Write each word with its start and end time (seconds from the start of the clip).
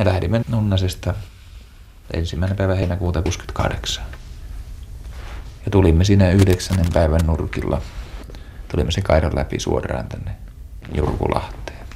Me 0.00 0.04
lähdimme 0.04 0.40
Nunnasesta 0.48 1.14
ensimmäinen 2.12 2.56
päivä 2.56 2.74
heinäkuuta 2.74 3.22
68. 3.22 4.04
Ja 5.64 5.70
tulimme 5.70 6.04
siinä 6.04 6.30
yhdeksännen 6.30 6.86
päivän 6.92 7.20
nurkilla. 7.26 7.82
Tulimme 8.68 8.92
se 8.92 9.00
kairan 9.00 9.36
läpi 9.36 9.60
suoraan 9.60 10.08
tänne 10.08 10.30
Jurkulahteen, 10.94 11.86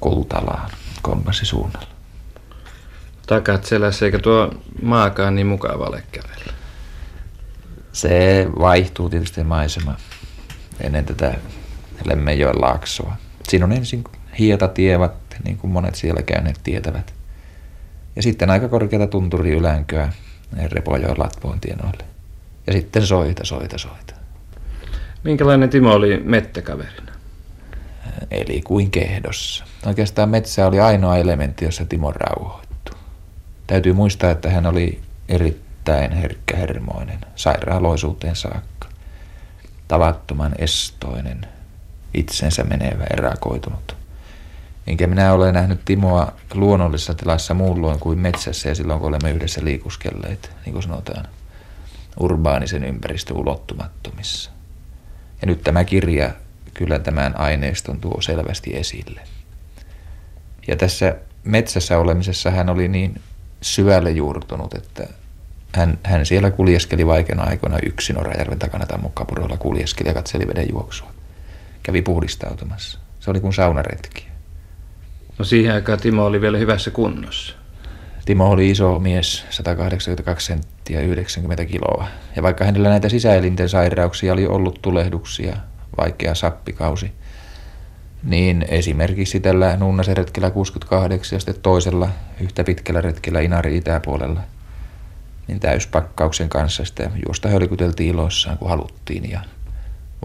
Kultalaan, 0.00 0.70
kompassisuunnalla. 1.02 1.88
Takat 3.26 3.64
selässä, 3.64 4.06
eikä 4.06 4.18
tuo 4.18 4.54
maakaan 4.82 5.34
niin 5.34 5.46
mukava 5.46 5.84
ole 5.84 6.02
kävellä. 6.12 6.52
Se 7.92 8.46
vaihtuu 8.58 9.08
tietysti 9.08 9.44
maisema 9.44 9.96
ennen 10.80 11.04
tätä 11.04 11.34
Lemmenjoen 12.04 12.60
laaksoa. 12.60 13.16
Siinä 13.48 13.64
on 13.64 13.72
ensin 13.72 14.04
hietatievat, 14.38 15.12
niin 15.44 15.58
kuin 15.58 15.70
monet 15.70 15.94
siellä 15.94 16.22
käyneet 16.22 16.60
tietävät. 16.62 17.13
Ja 18.16 18.22
sitten 18.22 18.50
aika 18.50 18.68
korkeata 18.68 19.06
tunturi 19.06 19.50
ylänköä 19.50 20.12
Repojoen 20.62 21.18
Latvoon 21.18 21.60
tienoille. 21.60 22.04
Ja 22.66 22.72
sitten 22.72 23.06
soita, 23.06 23.44
soita, 23.44 23.78
soita. 23.78 24.14
Minkälainen 25.24 25.70
Timo 25.70 25.92
oli 25.92 26.20
mettäkaverina? 26.24 27.12
Eli 28.30 28.62
kuin 28.62 28.90
kehdossa. 28.90 29.64
Oikeastaan 29.86 30.28
metsä 30.28 30.66
oli 30.66 30.80
ainoa 30.80 31.16
elementti, 31.16 31.64
jossa 31.64 31.84
Timo 31.84 32.12
rauhoittui. 32.12 32.98
Täytyy 33.66 33.92
muistaa, 33.92 34.30
että 34.30 34.50
hän 34.50 34.66
oli 34.66 35.00
erittäin 35.28 36.12
herkkähermoinen, 36.12 37.18
sairaaloisuuteen 37.36 38.36
saakka. 38.36 38.88
Tavattoman 39.88 40.52
estoinen, 40.58 41.46
itsensä 42.14 42.64
menevä, 42.64 43.04
erakoitunut. 43.10 43.96
Enkä 44.86 45.06
minä 45.06 45.32
ole 45.32 45.52
nähnyt 45.52 45.84
Timoa 45.84 46.32
luonnollisessa 46.54 47.14
tilassa 47.14 47.54
muulloin 47.54 48.00
kuin 48.00 48.18
metsässä 48.18 48.68
ja 48.68 48.74
silloin 48.74 49.00
kun 49.00 49.08
olemme 49.08 49.30
yhdessä 49.30 49.64
liikuskelleet, 49.64 50.50
niin 50.64 50.72
kuin 50.72 50.82
sanotaan, 50.82 51.28
urbaanisen 52.20 52.84
ympäristön 52.84 53.36
ulottumattomissa. 53.36 54.50
Ja 55.40 55.46
nyt 55.46 55.62
tämä 55.62 55.84
kirja 55.84 56.30
kyllä 56.74 56.98
tämän 56.98 57.40
aineiston 57.40 58.00
tuo 58.00 58.20
selvästi 58.20 58.76
esille. 58.76 59.20
Ja 60.68 60.76
tässä 60.76 61.16
metsässä 61.44 61.98
olemisessa 61.98 62.50
hän 62.50 62.68
oli 62.68 62.88
niin 62.88 63.20
syvälle 63.60 64.10
juurtunut, 64.10 64.74
että 64.74 65.08
hän, 65.72 65.98
hän 66.02 66.26
siellä 66.26 66.50
kuljeskeli 66.50 67.06
vaikeana 67.06 67.42
aikoina 67.42 67.78
yksin 67.82 68.18
Orajärven 68.18 68.58
takana 68.58 68.86
tai 68.86 68.98
mukkapurolla 68.98 69.56
kuljeskeli 69.56 70.08
ja 70.08 70.14
katseli 70.14 70.46
veden 70.46 70.68
juoksua. 70.70 71.14
Kävi 71.82 72.02
puhdistautumassa. 72.02 72.98
Se 73.20 73.30
oli 73.30 73.40
kuin 73.40 73.52
saunaretki. 73.52 74.23
No 75.38 75.44
siihen 75.44 75.74
aikaan 75.74 76.00
Timo 76.00 76.24
oli 76.24 76.40
vielä 76.40 76.58
hyvässä 76.58 76.90
kunnossa. 76.90 77.54
Timo 78.24 78.50
oli 78.50 78.70
iso 78.70 78.98
mies, 78.98 79.44
182 79.50 80.46
senttiä, 80.46 81.00
90 81.00 81.64
kiloa. 81.64 82.06
Ja 82.36 82.42
vaikka 82.42 82.64
hänellä 82.64 82.88
näitä 82.88 83.08
sisäelinten 83.08 83.68
sairauksia 83.68 84.32
oli 84.32 84.46
ollut 84.46 84.78
tulehduksia, 84.82 85.56
vaikea 85.98 86.34
sappikausi, 86.34 87.12
niin 88.22 88.64
esimerkiksi 88.68 89.40
tällä 89.40 89.76
Nunnasen 89.76 90.16
retkellä 90.16 90.50
68 90.50 91.36
ja 91.36 91.40
sitten 91.40 91.62
toisella 91.62 92.08
yhtä 92.40 92.64
pitkällä 92.64 93.00
retkellä 93.00 93.40
Inari 93.40 93.76
itäpuolella, 93.76 94.40
niin 95.48 95.60
täyspakkauksen 95.60 96.48
kanssa 96.48 96.84
sitä 96.84 97.10
juosta 97.26 97.48
hölkyteltiin 97.48 98.10
iloissaan, 98.10 98.58
kun 98.58 98.68
haluttiin 98.68 99.30
ja 99.30 99.40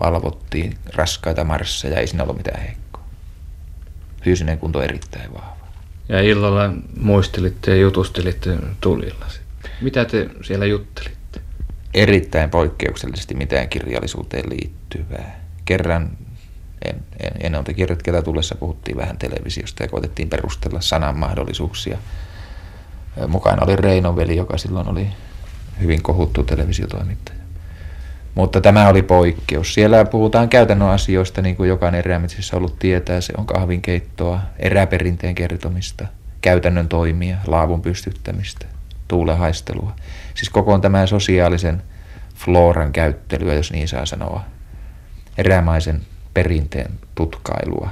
valvottiin 0.04 0.78
raskaita 0.96 1.44
marsseja, 1.44 2.00
ei 2.00 2.08
siinä 2.08 2.24
ollut 2.24 2.38
mitään 2.38 2.62
heikkoa. 2.62 2.89
Fyysinen 4.24 4.58
kunto 4.58 4.82
erittäin 4.82 5.34
vahva. 5.34 5.58
Ja 6.10 6.22
illalla 6.22 6.74
muistelitte 7.00 7.72
ja 7.72 7.78
jutustelitte 7.78 8.58
tulilla. 8.82 9.26
Mitä 9.82 10.06
te 10.06 10.30
siellä 10.42 10.66
juttelitte? 10.66 11.42
Erittäin 11.94 12.50
poikkeuksellisesti 12.50 13.36
mitään 13.36 13.70
kirjallisuuteen 13.70 14.50
liittyvää. 14.50 15.40
Kerran 15.66 16.18
en, 16.86 16.96
en, 17.20 17.32
ennen 17.40 17.76
kirjoitkella 17.76 18.22
tullessa 18.22 18.56
puhuttiin 18.56 18.98
vähän 18.98 19.18
televisiosta 19.18 19.84
ja 19.84 19.90
koitettiin 19.90 20.30
perustella 20.30 20.82
sanan 20.82 21.18
mahdollisuuksia. 21.18 21.98
Mukana 23.28 23.64
oli 23.64 23.76
Reinon 23.76 24.16
veli, 24.16 24.36
joka 24.36 24.58
silloin 24.58 24.88
oli 24.88 25.08
hyvin 25.82 26.04
kohuttu 26.04 26.44
televisiotoimittaja. 26.44 27.39
Mutta 28.36 28.62
tämä 28.62 28.88
oli 28.88 29.02
poikkeus. 29.02 29.74
Siellä 29.74 30.06
puhutaan 30.06 30.50
käytännön 30.50 30.90
asioista, 30.90 31.42
niin 31.42 31.56
kuin 31.56 31.70
jokainen 31.70 32.00
erämetsessä 32.00 32.58
ollut 32.58 32.80
tietää. 32.80 33.22
Se 33.22 33.34
on 33.38 33.46
kahvinkeittoa, 33.46 34.40
eräperinteen 34.60 35.36
kertomista, 35.36 36.08
käytännön 36.42 36.88
toimia, 36.88 37.38
laavun 37.48 37.82
pystyttämistä, 37.82 38.66
tuulehaistelua. 39.08 39.96
Siis 40.36 40.50
koko 40.50 40.74
on 40.74 40.82
tämän 40.82 41.08
sosiaalisen 41.08 41.84
floran 42.36 42.92
käyttelyä, 42.92 43.54
jos 43.54 43.72
niin 43.72 43.88
saa 43.88 44.06
sanoa. 44.06 44.44
Erämaisen 45.38 46.02
perinteen 46.34 46.92
tutkailua. 47.16 47.90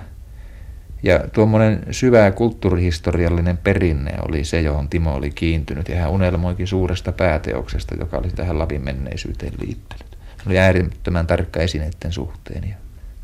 Ja 1.03 1.19
tuommoinen 1.33 1.83
syvä 1.91 2.31
kulttuurihistoriallinen 2.31 3.57
perinne 3.57 4.13
oli 4.27 4.43
se, 4.43 4.61
johon 4.61 4.89
Timo 4.89 5.13
oli 5.13 5.29
kiintynyt, 5.29 5.89
ja 5.89 5.95
hän 5.95 6.09
unelmoikin 6.09 6.67
suuresta 6.67 7.11
pääteoksesta, 7.11 7.95
joka 7.99 8.17
oli 8.17 8.29
tähän 8.29 8.59
Lapin 8.59 8.83
menneisyyteen 8.83 9.53
liittynyt 9.61 10.06
oli 10.47 10.57
äärettömän 10.59 11.27
tarkka 11.27 11.59
esineiden 11.59 12.11
suhteen 12.11 12.69
ja 12.69 12.75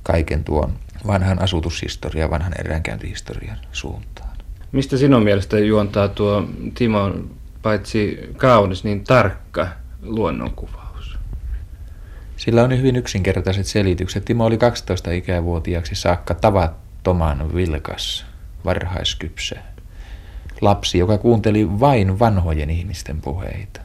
kaiken 0.03 0.43
tuon 0.43 0.73
vanhan 1.07 1.41
asutushistorian, 1.41 2.29
vanhan 2.29 2.53
eräänkäyntihistorian 2.59 3.57
suuntaan. 3.71 4.29
Mistä 4.71 4.97
sinun 4.97 5.23
mielestä 5.23 5.59
juontaa 5.59 6.07
tuo 6.07 6.49
Timon 6.75 7.31
paitsi 7.61 8.29
kaunis, 8.37 8.83
niin 8.83 9.03
tarkka 9.03 9.67
luonnonkuvaus? 10.01 11.17
Sillä 12.37 12.63
on 12.63 12.77
hyvin 12.77 12.95
yksinkertaiset 12.95 13.65
selitykset. 13.65 14.25
Timo 14.25 14.45
oli 14.45 14.57
12 14.57 15.11
ikävuotiaaksi 15.11 15.95
saakka 15.95 16.33
tavattoman 16.33 17.55
vilkas, 17.55 18.25
varhaiskypsä. 18.65 19.55
Lapsi, 20.61 20.97
joka 20.97 21.17
kuunteli 21.17 21.79
vain 21.79 22.19
vanhojen 22.19 22.69
ihmisten 22.69 23.21
puheita. 23.21 23.81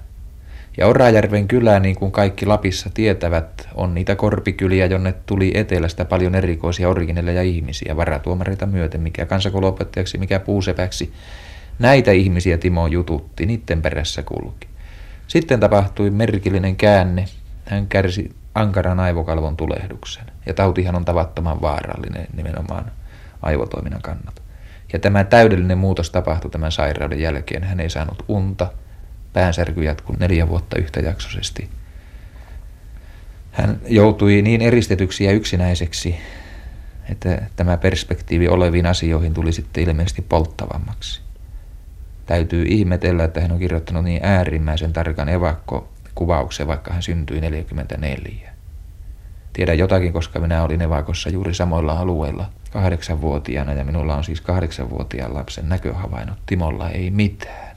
Ja 0.78 0.86
Orajärven 0.86 1.48
kylä, 1.48 1.80
niin 1.80 1.96
kuin 1.96 2.12
kaikki 2.12 2.46
Lapissa 2.46 2.90
tietävät, 2.94 3.68
on 3.74 3.94
niitä 3.94 4.16
korpikyliä, 4.16 4.86
jonne 4.86 5.14
tuli 5.26 5.52
etelästä 5.54 6.04
paljon 6.04 6.34
erikoisia 6.34 6.88
originelleja 6.88 7.42
ihmisiä, 7.42 7.96
varatuomareita 7.96 8.66
myöten, 8.66 9.00
mikä 9.00 9.26
kansakouluopettajaksi, 9.26 10.18
mikä 10.18 10.40
puusepäksi. 10.40 11.12
Näitä 11.78 12.12
ihmisiä 12.12 12.58
Timo 12.58 12.86
jututti, 12.86 13.46
niiden 13.46 13.82
perässä 13.82 14.22
kulki. 14.22 14.68
Sitten 15.26 15.60
tapahtui 15.60 16.10
merkillinen 16.10 16.76
käänne. 16.76 17.24
Hän 17.64 17.86
kärsi 17.86 18.32
ankaran 18.54 19.00
aivokalvon 19.00 19.56
tulehduksen. 19.56 20.24
Ja 20.46 20.54
tautihan 20.54 20.96
on 20.96 21.04
tavattoman 21.04 21.62
vaarallinen 21.62 22.26
nimenomaan 22.36 22.90
aivotoiminnan 23.42 24.02
kannalta. 24.02 24.42
Ja 24.92 24.98
tämä 24.98 25.24
täydellinen 25.24 25.78
muutos 25.78 26.10
tapahtui 26.10 26.50
tämän 26.50 26.72
sairauden 26.72 27.20
jälkeen. 27.20 27.64
Hän 27.64 27.80
ei 27.80 27.90
saanut 27.90 28.24
unta, 28.28 28.70
päänsärky 29.38 29.84
jatkui 29.84 30.16
neljä 30.18 30.48
vuotta 30.48 30.78
yhtäjaksoisesti. 30.78 31.68
Hän 33.52 33.80
joutui 33.86 34.42
niin 34.42 34.62
eristetyksi 34.62 35.24
ja 35.24 35.32
yksinäiseksi, 35.32 36.16
että 37.10 37.42
tämä 37.56 37.76
perspektiivi 37.76 38.48
oleviin 38.48 38.86
asioihin 38.86 39.34
tuli 39.34 39.52
sitten 39.52 39.84
ilmeisesti 39.84 40.22
polttavammaksi. 40.22 41.20
Täytyy 42.26 42.64
ihmetellä, 42.68 43.24
että 43.24 43.40
hän 43.40 43.52
on 43.52 43.58
kirjoittanut 43.58 44.04
niin 44.04 44.20
äärimmäisen 44.22 44.92
tarkan 44.92 45.28
evakkokuvauksen, 45.28 46.66
vaikka 46.66 46.92
hän 46.92 47.02
syntyi 47.02 47.40
44. 47.40 48.52
Tiedän 49.52 49.78
jotakin, 49.78 50.12
koska 50.12 50.40
minä 50.40 50.62
olin 50.62 50.82
evakossa 50.82 51.30
juuri 51.30 51.54
samoilla 51.54 51.92
alueilla 51.92 52.50
kahdeksanvuotiaana 52.70 53.72
ja 53.72 53.84
minulla 53.84 54.16
on 54.16 54.24
siis 54.24 54.40
kahdeksanvuotiaan 54.40 55.34
lapsen 55.34 55.68
näköhavainnot. 55.68 56.38
Timolla 56.46 56.90
ei 56.90 57.10
mitään. 57.10 57.67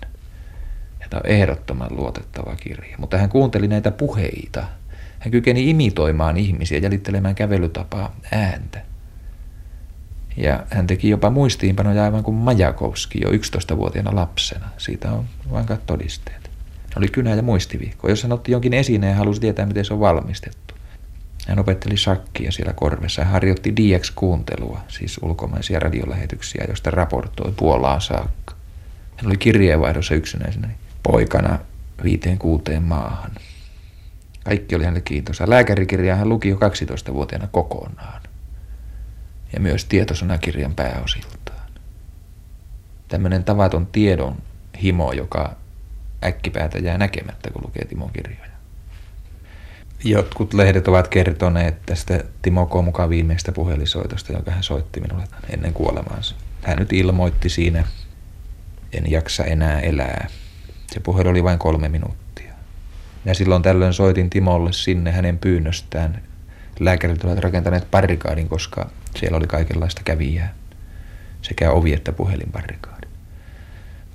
Tämä 1.12 1.22
on 1.24 1.30
ehdottoman 1.30 1.88
luotettava 1.92 2.56
kirja. 2.56 2.98
Mutta 2.98 3.18
hän 3.18 3.30
kuunteli 3.30 3.68
näitä 3.68 3.92
puheita. 3.92 4.64
Hän 5.20 5.32
kykeni 5.32 5.70
imitoimaan 5.70 6.38
ihmisiä, 6.38 6.78
jäljittelemään 6.78 7.36
kävelytapaa 7.36 8.16
ääntä. 8.32 8.82
Ja 10.38 10.64
hän 10.70 10.88
teki 10.88 11.10
jopa 11.10 11.30
muistiinpanoja 11.30 12.04
aivan 12.04 12.24
kuin 12.24 12.36
Majakovski 12.36 13.22
jo 13.22 13.30
11-vuotiaana 13.30 14.16
lapsena. 14.16 14.70
Siitä 14.78 15.12
on 15.12 15.26
vankat 15.52 15.86
todisteet. 15.86 16.50
Oli 16.98 17.08
kynä 17.08 17.36
ja 17.36 17.42
muistiviikko. 17.42 18.10
Jos 18.10 18.24
hän 18.24 18.32
otti 18.32 18.52
jonkin 18.52 18.74
esineen 18.74 19.12
ja 19.12 19.18
halusi 19.18 19.42
tietää, 19.42 19.66
miten 19.66 19.86
se 19.86 19.94
on 19.94 20.00
valmistettu. 20.00 20.74
Hän 21.48 21.60
opetteli 21.60 21.98
shakkia 21.98 22.52
siellä 22.52 22.74
korvessa. 22.74 23.24
Hän 23.24 23.32
harjoitti 23.32 23.74
DX-kuuntelua, 23.76 24.80
siis 24.88 25.20
ulkomaisia 25.22 25.80
radiolähetyksiä, 25.80 26.66
joista 26.68 26.92
raportoi 26.92 27.54
Puolaan 27.58 28.02
saakka. 28.02 28.56
Hän 29.16 29.28
oli 29.28 29.38
kirjeenvaihdossa 29.38 30.16
yksinäisenä 30.16 30.70
poikana 31.04 31.60
viiteen 32.04 32.38
kuuteen 32.38 32.84
maahan. 32.84 33.32
Kaikki 34.44 34.76
oli 34.76 34.84
hänelle 34.84 35.02
kiintoisa. 35.02 35.50
Lääkärikirjaa 35.50 36.18
hän 36.18 36.30
luki 36.30 36.50
jo 36.50 36.56
12-vuotiaana 36.56 37.48
kokonaan. 37.48 38.22
Ja 39.54 39.60
myös 39.60 39.86
tietosanakirjan 39.86 40.76
pääosiltaan. 40.76 41.70
tämmöinen 43.08 43.44
tavaton 43.44 43.88
tiedon 43.88 44.38
himo, 44.82 45.12
joka 45.12 45.56
äkkipäätä 46.24 46.78
jää 46.78 46.98
näkemättä, 46.98 47.50
kun 47.52 47.62
lukee 47.66 47.86
Timon 47.86 48.12
kirjoja. 48.14 48.52
Jotkut 50.04 50.54
lehdet 50.54 50.88
ovat 50.88 51.08
kertoneet 51.08 51.86
tästä 51.86 52.24
Timo 52.42 52.66
K. 52.66 52.74
mukaan 52.86 53.10
viimeistä 53.10 53.52
puhelisoitosta, 53.52 54.34
jonka 54.34 54.52
hän 54.52 54.64
soitti 54.64 55.00
minulle 55.00 55.24
ennen 55.50 55.74
kuolemaansa. 55.74 56.36
Hän 56.62 56.78
nyt 56.78 56.94
ilmoitti 56.94 57.50
siinä, 57.50 57.84
en 58.94 59.12
jaksa 59.12 59.44
enää 59.44 59.80
elää. 59.80 60.28
Se 60.94 61.00
puhelu 61.00 61.30
oli 61.30 61.44
vain 61.44 61.60
kolme 61.60 61.90
minuuttia. 61.90 62.54
Ja 63.26 63.34
silloin 63.34 63.62
tällöin 63.62 63.94
soitin 63.94 64.30
Timolle 64.30 64.74
sinne 64.74 65.12
hänen 65.12 65.38
pyynnöstään. 65.38 66.22
Lääkärit 66.80 67.24
olivat 67.24 67.44
rakentaneet 67.44 67.92
parikaadin, 67.92 68.50
koska 68.50 68.90
siellä 69.16 69.38
oli 69.38 69.48
kaikenlaista 69.48 70.02
kävijää. 70.06 70.54
Sekä 71.42 71.72
ovi- 71.72 71.94
että 71.94 72.12
puhelinparikaadi. 72.12 73.08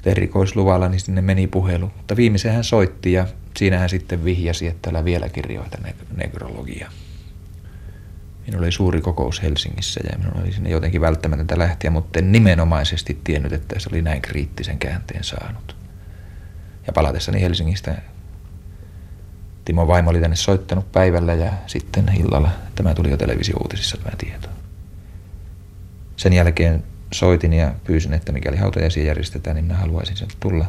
Erikoisluvalla 0.06 0.88
niin 0.88 1.00
sinne 1.00 1.22
meni 1.22 1.46
puhelu. 1.46 1.92
Mutta 1.96 2.16
viimeisen 2.16 2.52
hän 2.52 2.64
soitti 2.64 3.12
ja 3.12 3.26
siinä 3.56 3.78
hän 3.78 3.88
sitten 3.88 4.24
vihjasi, 4.24 4.66
että 4.66 4.90
älä 4.90 5.04
vielä 5.04 5.28
kirjoita 5.28 5.78
nekrologia. 6.16 6.90
Minulla 8.46 8.64
oli 8.64 8.72
suuri 8.72 9.00
kokous 9.00 9.42
Helsingissä 9.42 10.00
ja 10.10 10.18
minulla 10.18 10.40
oli 10.40 10.52
sinne 10.52 10.70
jotenkin 10.70 11.00
välttämätöntä 11.00 11.58
lähteä, 11.58 11.90
mutta 11.90 12.18
en 12.18 12.32
nimenomaisesti 12.32 13.18
tiennyt, 13.24 13.52
että 13.52 13.78
se 13.78 13.88
oli 13.92 14.02
näin 14.02 14.22
kriittisen 14.22 14.78
käänteen 14.78 15.24
saanut. 15.24 15.76
Ja 16.86 16.92
palatessani 16.92 17.40
Helsingistä 17.40 17.94
Timo 19.64 19.86
Vaimo 19.86 20.10
oli 20.10 20.20
tänne 20.20 20.36
soittanut 20.36 20.92
päivällä 20.92 21.34
ja 21.34 21.52
sitten 21.66 22.10
illalla 22.18 22.50
tämä 22.74 22.94
tuli 22.94 23.10
jo 23.10 23.16
televisio-uutisissa 23.16 23.96
tämä 23.96 24.16
tieto. 24.18 24.48
Sen 26.16 26.32
jälkeen 26.32 26.84
soitin 27.12 27.52
ja 27.52 27.74
pyysin, 27.84 28.12
että 28.12 28.32
mikäli 28.32 28.56
hautajaisia 28.56 29.04
järjestetään, 29.04 29.56
niin 29.56 29.64
minä 29.64 29.78
haluaisin 29.78 30.16
sieltä 30.16 30.34
tulla. 30.40 30.66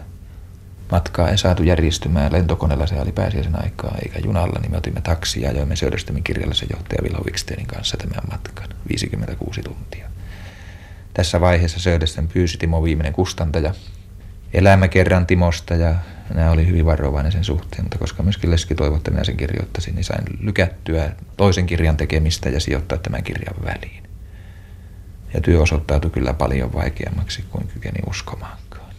Matkaa 0.91 1.29
ei 1.29 1.37
saatu 1.37 1.63
järjestymään. 1.63 2.33
Lentokoneella 2.33 2.87
se 2.87 3.01
oli 3.01 3.11
pääsiäisen 3.11 3.63
aikaa, 3.63 3.95
eikä 4.03 4.19
junalla, 4.19 4.59
niin 4.59 4.71
me 4.71 4.77
otimme 4.77 5.01
taksia 5.01 5.49
ja 5.49 5.57
joimme 5.57 5.75
Söderströmin 5.75 6.23
kirjallisen 6.23 6.67
johtaja 6.71 7.03
Vilho 7.03 7.23
Wiksteinin 7.23 7.67
kanssa 7.67 7.97
tämän 7.97 8.23
matkan. 8.31 8.69
56 8.89 9.61
tuntia. 9.61 10.09
Tässä 11.13 11.41
vaiheessa 11.41 11.79
Söderström 11.79 12.27
pyysi 12.27 12.57
Timo 12.57 12.83
viimeinen 12.83 13.13
kustantaja 13.13 13.73
elämä 14.53 14.88
kerran 14.88 15.25
Timosta 15.25 15.73
ja 15.73 15.95
nämä 16.33 16.51
oli 16.51 16.67
hyvin 16.67 16.85
varovainen 16.85 17.31
sen 17.31 17.44
suhteen, 17.44 17.83
mutta 17.83 17.97
koska 17.97 18.23
myöskin 18.23 18.51
Leski 18.51 18.75
toivoi, 18.75 18.97
että 18.97 19.11
minä 19.11 19.23
sen 19.23 19.38
kirjoittaisin, 19.38 19.95
niin 19.95 20.03
sain 20.03 20.23
lykättyä 20.41 21.11
toisen 21.38 21.65
kirjan 21.65 21.97
tekemistä 21.97 22.49
ja 22.49 22.59
sijoittaa 22.59 22.97
tämän 22.97 23.23
kirjan 23.23 23.55
väliin. 23.65 24.03
Ja 25.33 25.41
työ 25.41 25.61
osoittautui 25.61 26.11
kyllä 26.11 26.33
paljon 26.33 26.73
vaikeammaksi 26.73 27.44
kuin 27.49 27.67
kykeni 27.67 27.99
uskomaankaan. 28.09 28.94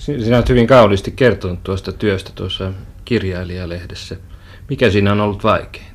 Sinä 0.00 0.36
olet 0.36 0.48
hyvin 0.48 0.66
kauniisti 0.66 1.10
kertonut 1.10 1.62
tuosta 1.62 1.92
työstä 1.92 2.30
tuossa 2.34 2.72
kirjailijalehdessä. 3.04 4.16
Mikä 4.68 4.90
siinä 4.90 5.12
on 5.12 5.20
ollut 5.20 5.44
vaikeinta? 5.44 5.87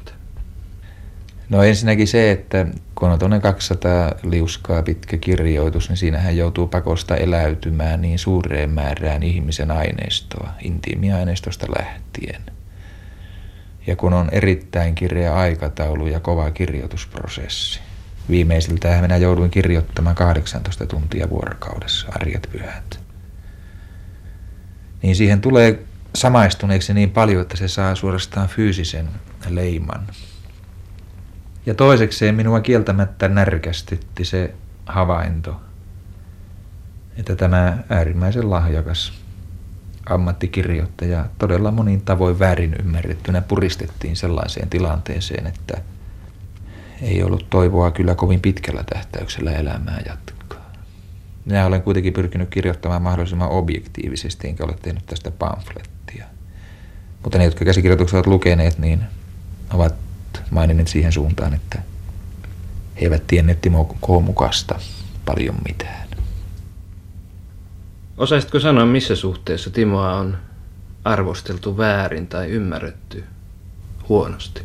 No 1.53 1.63
ensinnäkin 1.63 2.07
se, 2.07 2.31
että 2.31 2.65
kun 2.95 3.09
on 3.09 3.19
tuonne 3.19 3.39
200 3.39 4.11
liuskaa 4.23 4.83
pitkä 4.83 5.17
kirjoitus, 5.17 5.89
niin 5.89 5.97
siinähän 5.97 6.37
joutuu 6.37 6.67
pakosta 6.67 7.15
eläytymään 7.15 8.01
niin 8.01 8.19
suureen 8.19 8.69
määrään 8.69 9.23
ihmisen 9.23 9.71
aineistoa, 9.71 10.49
intiimiaineistosta 10.63 11.67
lähtien. 11.77 12.41
Ja 13.87 13.95
kun 13.95 14.13
on 14.13 14.29
erittäin 14.31 14.95
kireä 14.95 15.35
aikataulu 15.35 16.07
ja 16.07 16.19
kova 16.19 16.51
kirjoitusprosessi, 16.51 17.79
Viimeisiltä 18.29 19.01
minä 19.01 19.17
jouduin 19.17 19.51
kirjoittamaan 19.51 20.15
18 20.15 20.85
tuntia 20.85 21.29
vuorokaudessa, 21.29 22.07
arjet 22.11 22.49
pyhät. 22.51 22.99
Niin 25.01 25.15
siihen 25.15 25.41
tulee 25.41 25.79
samaistuneeksi 26.15 26.93
niin 26.93 27.09
paljon, 27.09 27.41
että 27.41 27.57
se 27.57 27.67
saa 27.67 27.95
suorastaan 27.95 28.47
fyysisen 28.47 29.07
leiman. 29.49 30.07
Ja 31.65 31.73
toisekseen 31.73 32.35
minua 32.35 32.61
kieltämättä 32.61 33.27
närkästytti 33.27 34.25
se 34.25 34.53
havainto, 34.85 35.61
että 37.17 37.35
tämä 37.35 37.77
äärimmäisen 37.89 38.49
lahjakas 38.49 39.13
ammattikirjoittaja 40.09 41.25
todella 41.37 41.71
monin 41.71 42.01
tavoin 42.01 42.39
väärin 42.39 42.75
ymmärrettynä 42.79 43.41
puristettiin 43.41 44.15
sellaiseen 44.15 44.69
tilanteeseen, 44.69 45.47
että– 45.47 45.81
ei 47.03 47.23
ollut 47.23 47.49
toivoa 47.49 47.91
kyllä 47.91 48.15
kovin 48.15 48.41
pitkällä 48.41 48.83
tähtäyksellä 48.93 49.51
elämää 49.51 50.01
jatkaa. 50.07 50.71
Minä 51.45 51.65
olen 51.65 51.81
kuitenkin 51.81 52.13
pyrkinyt 52.13 52.49
kirjoittamaan 52.49 53.01
mahdollisimman 53.01 53.49
objektiivisesti, 53.49 54.47
enkä 54.47 54.63
ole 54.63 54.75
tehnyt 54.81 55.05
tästä 55.05 55.31
pamflettia. 55.31 56.25
Mutta 57.23 57.37
ne, 57.37 57.45
jotka 57.45 57.65
käsikirjoitukset 57.65 58.15
ovat 58.15 58.27
lukeneet, 58.27 58.77
niin 58.77 59.01
ovat 59.73 59.95
maininneet 60.51 60.87
siihen 60.87 61.11
suuntaan, 61.11 61.53
että 61.53 61.79
he 62.95 63.01
eivät 63.01 63.27
tienneet 63.27 63.61
Timo 63.61 63.85
K. 63.85 64.07
mukasta 64.23 64.79
paljon 65.25 65.55
mitään. 65.67 66.07
Osaisitko 68.17 68.59
sanoa, 68.59 68.85
missä 68.85 69.15
suhteessa 69.15 69.69
Timoa 69.69 70.13
on 70.13 70.37
arvosteltu 71.03 71.77
väärin 71.77 72.27
tai 72.27 72.47
ymmärretty 72.47 73.23
huonosti? 74.09 74.61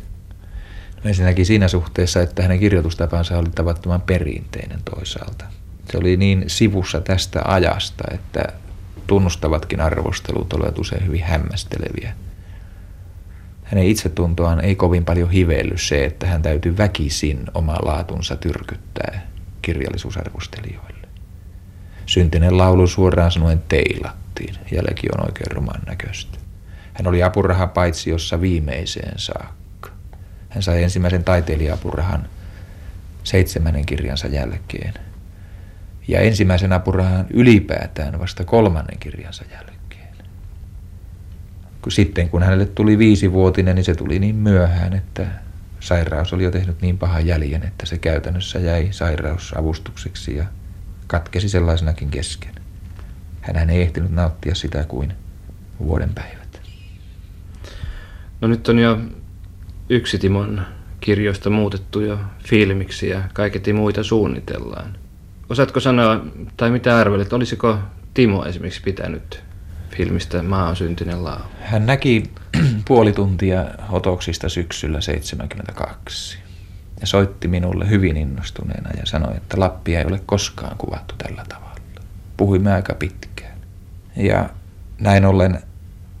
Ensinnäkin 1.05 1.45
siinä 1.45 1.67
suhteessa, 1.67 2.21
että 2.21 2.41
hänen 2.41 2.59
kirjoitustapansa 2.59 3.37
oli 3.37 3.49
tavattoman 3.49 4.01
perinteinen 4.01 4.79
toisaalta. 4.95 5.45
Se 5.91 5.97
oli 5.97 6.17
niin 6.17 6.43
sivussa 6.47 7.01
tästä 7.01 7.41
ajasta, 7.45 8.03
että 8.11 8.43
tunnustavatkin 9.07 9.81
arvostelut 9.81 10.53
olivat 10.53 10.79
usein 10.79 11.05
hyvin 11.05 11.23
hämmästeleviä. 11.23 12.13
Hänen 13.69 13.87
itsetuntoaan 13.87 14.59
ei 14.59 14.75
kovin 14.75 15.05
paljon 15.05 15.31
hivelly 15.31 15.77
se, 15.77 16.05
että 16.05 16.27
hän 16.27 16.41
täytyy 16.41 16.77
väkisin 16.77 17.45
oma 17.53 17.75
laatunsa 17.81 18.35
tyrkyttää 18.35 19.27
kirjallisuusarvostelijoille. 19.61 21.07
Syntinen 22.05 22.57
laulu 22.57 22.87
suoraan 22.87 23.31
sanoen 23.31 23.63
teilattiin, 23.67 24.55
jälki 24.71 25.07
on 25.17 25.25
oikein 25.25 25.51
roman 25.51 25.81
näköistä. 25.87 26.37
Hän 26.93 27.07
oli 27.07 27.23
apuraha 27.23 27.67
paitsi 27.67 28.09
jossa 28.09 28.41
viimeiseen 28.41 29.13
saakka. 29.19 29.89
Hän 30.49 30.63
sai 30.63 30.83
ensimmäisen 30.83 31.23
taiteilija-apurahan 31.23 32.27
seitsemännen 33.23 33.85
kirjansa 33.85 34.27
jälkeen. 34.27 34.93
Ja 36.07 36.19
ensimmäisen 36.19 36.73
apurahan 36.73 37.25
ylipäätään 37.33 38.19
vasta 38.19 38.43
kolmannen 38.43 38.99
kirjansa 38.99 39.45
jälkeen. 39.51 39.79
Sitten 41.87 42.29
kun 42.29 42.43
hänelle 42.43 42.65
tuli 42.65 42.97
viisivuotinen, 42.97 43.75
niin 43.75 43.85
se 43.85 43.95
tuli 43.95 44.19
niin 44.19 44.35
myöhään, 44.35 44.93
että 44.93 45.27
sairaus 45.79 46.33
oli 46.33 46.43
jo 46.43 46.51
tehnyt 46.51 46.81
niin 46.81 46.97
pahan 46.97 47.25
jäljen, 47.25 47.63
että 47.63 47.85
se 47.85 47.97
käytännössä 47.97 48.59
jäi 48.59 48.87
sairausavustukseksi 48.91 50.35
ja 50.35 50.45
katkesi 51.07 51.49
sellaisenakin 51.49 52.09
kesken. 52.09 52.55
Hän 53.41 53.69
ei 53.69 53.81
ehtinyt 53.81 54.11
nauttia 54.11 54.55
sitä 54.55 54.83
kuin 54.83 55.13
vuoden 55.79 56.09
päivät. 56.15 56.61
No 58.41 58.47
nyt 58.47 58.69
on 58.69 58.79
jo 58.79 58.99
yksi 59.89 60.17
Timon 60.17 60.61
kirjoista 60.99 61.49
muutettu 61.49 61.99
jo 62.01 62.19
filmiksi 62.47 63.09
ja 63.09 63.23
kaiketi 63.33 63.73
muita 63.73 64.03
suunnitellaan. 64.03 64.97
Osaatko 65.49 65.79
sanoa, 65.79 66.25
tai 66.57 66.71
mitä 66.71 66.97
arvelet, 66.97 67.33
olisiko 67.33 67.79
Timo 68.13 68.45
esimerkiksi 68.45 68.81
pitänyt 68.81 69.43
filmistä 69.99 70.43
Maa 70.43 70.69
on 70.69 70.75
syntinen 70.75 71.23
laulu? 71.23 71.43
Hän 71.61 71.85
näki 71.85 72.23
puoli 72.87 73.13
tuntia 73.13 73.65
otoksista 73.89 74.49
syksyllä 74.49 75.01
72 75.01 76.39
ja 77.01 77.07
soitti 77.07 77.47
minulle 77.47 77.89
hyvin 77.89 78.17
innostuneena 78.17 78.89
ja 78.97 79.05
sanoi, 79.05 79.37
että 79.37 79.59
Lappia 79.59 79.99
ei 79.99 80.05
ole 80.05 80.21
koskaan 80.25 80.77
kuvattu 80.77 81.15
tällä 81.17 81.45
tavalla. 81.49 81.75
Puhuimme 82.37 82.73
aika 82.73 82.93
pitkään. 82.93 83.57
Ja 84.15 84.49
näin 84.99 85.25
ollen 85.25 85.59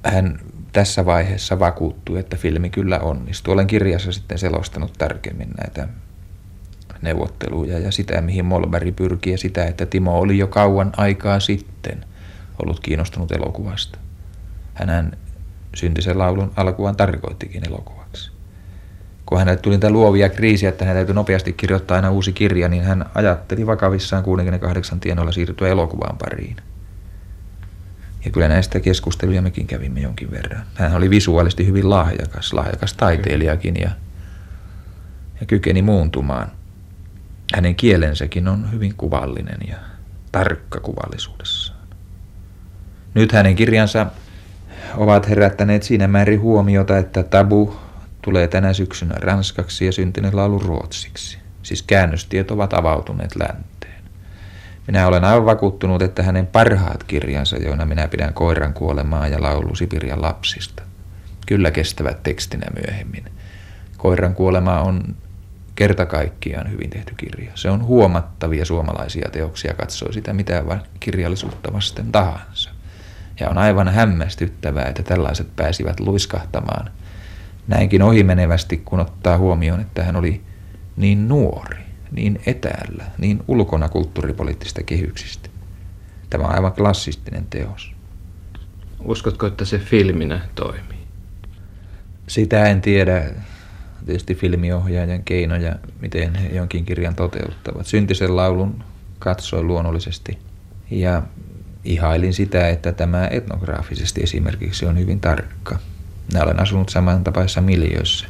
hän 0.03 0.39
tässä 0.71 1.05
vaiheessa 1.05 1.59
vakuuttui, 1.59 2.19
että 2.19 2.37
filmi 2.37 2.69
kyllä 2.69 2.99
onnistuu. 2.99 3.53
Olen 3.53 3.67
kirjassa 3.67 4.11
sitten 4.11 4.39
selostanut 4.39 4.93
tarkemmin 4.97 5.49
näitä 5.57 5.87
neuvotteluja 7.01 7.79
ja 7.79 7.91
sitä, 7.91 8.21
mihin 8.21 8.45
Molberg 8.45 8.95
pyrkii 8.95 9.33
ja 9.33 9.37
sitä, 9.37 9.65
että 9.65 9.85
Timo 9.85 10.19
oli 10.19 10.37
jo 10.37 10.47
kauan 10.47 10.91
aikaa 10.97 11.39
sitten 11.39 12.05
ollut 12.63 12.79
kiinnostunut 12.79 13.31
elokuvasta. 13.31 13.99
Hän 14.73 15.17
syntisen 15.75 16.17
laulun 16.17 16.51
alkuaan 16.55 16.95
tarkoittikin 16.95 17.67
elokuvaksi. 17.67 18.31
Kun 19.25 19.37
hänelle 19.37 19.59
tuli 19.59 19.75
niitä 19.75 19.89
luovia 19.89 20.29
kriisiä, 20.29 20.69
että 20.69 20.85
hän 20.85 20.95
täytyy 20.95 21.15
nopeasti 21.15 21.53
kirjoittaa 21.53 21.95
aina 21.95 22.11
uusi 22.11 22.33
kirja, 22.33 22.67
niin 22.67 22.83
hän 22.83 23.05
ajatteli 23.15 23.67
vakavissaan 23.67 24.23
68 24.23 24.99
tienoilla 24.99 25.31
siirtyä 25.31 25.67
elokuvaan 25.67 26.17
pariin. 26.17 26.55
Ja 28.25 28.31
kyllä 28.31 28.47
näistä 28.47 28.79
keskusteluja 28.79 29.41
mekin 29.41 29.67
kävimme 29.67 29.99
jonkin 29.99 30.31
verran. 30.31 30.63
Hän 30.75 30.95
oli 30.95 31.09
visuaalisesti 31.09 31.65
hyvin 31.65 31.89
lahjakas, 31.89 32.53
lahjakas 32.53 32.93
taiteilijakin 32.93 33.75
ja, 33.81 33.89
ja 35.39 35.45
kykeni 35.45 35.81
muuntumaan. 35.81 36.51
Hänen 37.55 37.75
kielensäkin 37.75 38.47
on 38.47 38.71
hyvin 38.71 38.95
kuvallinen 38.95 39.59
ja 39.67 39.77
tarkkakuvallisuudessaan. 40.31 41.78
Nyt 43.13 43.31
hänen 43.31 43.55
kirjansa 43.55 44.05
ovat 44.97 45.29
herättäneet 45.29 45.83
siinä 45.83 46.07
määrin 46.07 46.41
huomiota, 46.41 46.97
että 46.97 47.23
tabu 47.23 47.75
tulee 48.21 48.47
tänä 48.47 48.73
syksynä 48.73 49.15
ranskaksi 49.15 49.85
ja 49.85 49.91
syntynyt 49.91 50.33
laulu 50.33 50.59
ruotsiksi. 50.59 51.37
Siis 51.63 51.83
käännöstiet 51.83 52.51
ovat 52.51 52.73
avautuneet 52.73 53.35
länteen. 53.35 54.03
Minä 54.87 55.07
olen 55.07 55.23
aivan 55.23 55.45
vakuuttunut, 55.45 56.01
että 56.01 56.23
hänen 56.23 56.47
parhaat 56.47 57.03
kirjansa, 57.03 57.57
joina 57.57 57.85
minä 57.85 58.07
pidän 58.07 58.33
koiran 58.33 58.73
kuolemaa 58.73 59.27
ja 59.27 59.41
laulu 59.41 59.75
Sipirian 59.75 60.21
lapsista, 60.21 60.83
kyllä 61.47 61.71
kestävät 61.71 62.23
tekstinä 62.23 62.67
myöhemmin. 62.85 63.25
Koiran 63.97 64.35
kuolema 64.35 64.79
on 64.79 65.15
kerta 65.75 66.05
kaikkiaan 66.05 66.71
hyvin 66.71 66.89
tehty 66.89 67.13
kirja. 67.17 67.51
Se 67.55 67.69
on 67.69 67.83
huomattavia 67.85 68.65
suomalaisia 68.65 69.29
teoksia, 69.31 69.73
katsoi 69.73 70.13
sitä 70.13 70.33
mitä 70.33 70.63
kirjallisuutta 70.99 71.73
vasten 71.73 72.11
tahansa. 72.11 72.68
Ja 73.39 73.49
on 73.49 73.57
aivan 73.57 73.87
hämmästyttävää, 73.87 74.85
että 74.85 75.03
tällaiset 75.03 75.55
pääsivät 75.55 75.99
luiskahtamaan 75.99 76.91
näinkin 77.67 78.01
ohimenevästi, 78.01 78.77
kun 78.77 78.99
ottaa 78.99 79.37
huomioon, 79.37 79.79
että 79.79 80.03
hän 80.03 80.15
oli 80.15 80.41
niin 80.97 81.27
nuori, 81.27 81.77
niin 82.11 82.41
etäällä, 82.45 83.03
niin 83.17 83.43
ulkona 83.47 83.89
kulttuuripoliittista 83.89 84.83
kehyksistä. 84.83 85.49
Tämä 86.29 86.43
on 86.43 86.55
aivan 86.55 86.73
klassistinen 86.73 87.45
teos. 87.49 87.91
Uskotko, 88.99 89.47
että 89.47 89.65
se 89.65 89.79
filminä 89.79 90.41
toimii? 90.55 90.99
Sitä 92.27 92.65
en 92.65 92.81
tiedä. 92.81 93.31
Tietysti 94.05 94.35
filmiohjaajan 94.35 95.23
keinoja, 95.23 95.75
miten 96.01 96.35
he 96.35 96.49
jonkin 96.49 96.85
kirjan 96.85 97.15
toteuttavat. 97.15 97.85
Syntisen 97.85 98.35
laulun 98.35 98.83
katsoin 99.19 99.67
luonnollisesti 99.67 100.37
ja 100.91 101.23
ihailin 101.83 102.33
sitä, 102.33 102.69
että 102.69 102.91
tämä 102.91 103.27
etnograafisesti 103.31 104.21
esimerkiksi 104.23 104.85
on 104.85 104.99
hyvin 104.99 105.19
tarkka. 105.19 105.79
Minä 106.31 106.43
olen 106.43 106.59
asunut 106.59 106.89
samantapaisessa 106.89 107.61
miljöissä. 107.61 108.25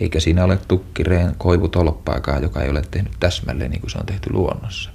Eikä 0.00 0.20
siinä 0.20 0.44
ole 0.44 0.58
tukkireen 0.68 1.34
koivutolppaakaan, 1.38 2.42
joka 2.42 2.62
ei 2.62 2.70
ole 2.70 2.82
tehnyt 2.90 3.12
täsmälleen 3.20 3.70
niin 3.70 3.80
kuin 3.80 3.90
se 3.90 3.98
on 3.98 4.06
tehty 4.06 4.32
luonnossa. 4.32 4.90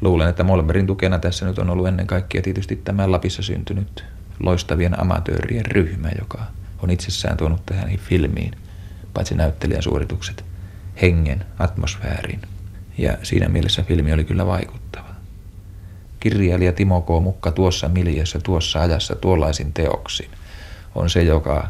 Luulen, 0.00 0.28
että 0.28 0.44
Molberin 0.44 0.86
tukena 0.86 1.18
tässä 1.18 1.46
nyt 1.46 1.58
on 1.58 1.70
ollut 1.70 1.88
ennen 1.88 2.06
kaikkea 2.06 2.42
tietysti 2.42 2.76
tämä 2.76 3.10
Lapissa 3.10 3.42
syntynyt 3.42 4.04
loistavien 4.40 5.00
amatöörien 5.00 5.66
ryhmä, 5.66 6.10
joka 6.18 6.46
on 6.82 6.90
itsessään 6.90 7.36
tuonut 7.36 7.66
tähän 7.66 7.96
filmiin, 7.96 8.52
paitsi 9.14 9.34
näyttelijän 9.34 9.82
suoritukset, 9.82 10.44
hengen, 11.02 11.44
atmosfäärin. 11.58 12.40
Ja 12.98 13.18
siinä 13.22 13.48
mielessä 13.48 13.82
filmi 13.82 14.12
oli 14.12 14.24
kyllä 14.24 14.46
vaikuttava. 14.46 14.77
Kirjailija 16.20 16.72
Timo 16.72 17.00
K. 17.00 17.08
Mukka 17.22 17.50
tuossa 17.50 17.88
miljössä, 17.88 18.38
tuossa 18.42 18.80
ajassa, 18.80 19.16
tuollaisin 19.16 19.72
teoksin 19.72 20.30
on 20.94 21.10
se, 21.10 21.22
joka 21.22 21.68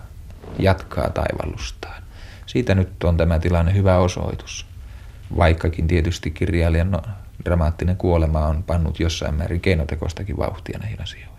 jatkaa 0.58 1.10
taivallustaan. 1.10 2.02
Siitä 2.46 2.74
nyt 2.74 3.04
on 3.04 3.16
tämä 3.16 3.38
tilanne 3.38 3.74
hyvä 3.74 3.98
osoitus. 3.98 4.66
Vaikkakin 5.36 5.86
tietysti 5.86 6.30
kirjailijan 6.30 6.90
no, 6.90 7.02
dramaattinen 7.44 7.96
kuolema 7.96 8.46
on 8.46 8.62
pannut 8.62 9.00
jossain 9.00 9.34
määrin 9.34 9.60
keinotekoistakin 9.60 10.36
vauhtia 10.36 10.78
näihin 10.78 11.02
asioihin. 11.02 11.37